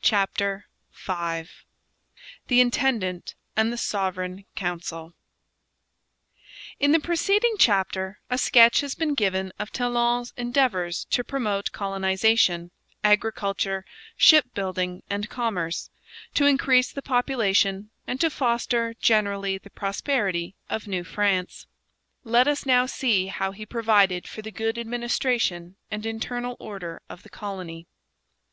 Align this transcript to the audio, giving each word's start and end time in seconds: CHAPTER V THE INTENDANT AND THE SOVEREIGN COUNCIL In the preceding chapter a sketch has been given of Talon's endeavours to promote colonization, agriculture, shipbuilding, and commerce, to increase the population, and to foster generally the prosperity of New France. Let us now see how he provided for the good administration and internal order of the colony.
CHAPTER 0.00 0.66
V 0.92 1.48
THE 2.46 2.60
INTENDANT 2.60 3.34
AND 3.56 3.72
THE 3.72 3.76
SOVEREIGN 3.76 4.44
COUNCIL 4.54 5.12
In 6.78 6.92
the 6.92 7.00
preceding 7.00 7.56
chapter 7.58 8.20
a 8.30 8.38
sketch 8.38 8.80
has 8.82 8.94
been 8.94 9.14
given 9.14 9.52
of 9.58 9.72
Talon's 9.72 10.32
endeavours 10.36 11.06
to 11.06 11.24
promote 11.24 11.72
colonization, 11.72 12.70
agriculture, 13.02 13.84
shipbuilding, 14.16 15.02
and 15.10 15.28
commerce, 15.28 15.90
to 16.34 16.46
increase 16.46 16.92
the 16.92 17.02
population, 17.02 17.90
and 18.06 18.20
to 18.20 18.30
foster 18.30 18.94
generally 19.00 19.58
the 19.58 19.70
prosperity 19.70 20.54
of 20.70 20.86
New 20.86 21.02
France. 21.02 21.66
Let 22.22 22.46
us 22.46 22.66
now 22.66 22.86
see 22.86 23.26
how 23.26 23.50
he 23.50 23.66
provided 23.66 24.28
for 24.28 24.42
the 24.42 24.52
good 24.52 24.78
administration 24.78 25.74
and 25.90 26.06
internal 26.06 26.56
order 26.60 27.02
of 27.08 27.24
the 27.24 27.30
colony. 27.30 27.88